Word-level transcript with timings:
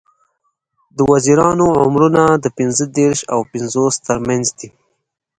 د 0.97 0.99
وزیرانو 1.11 1.67
عمرونه 1.83 2.23
د 2.43 2.45
پینځه 2.57 2.85
دیرش 2.97 3.19
او 3.33 3.39
پینځوس 3.51 3.95
تر 4.07 4.17
منځ 4.27 4.45
دي. 4.59 4.69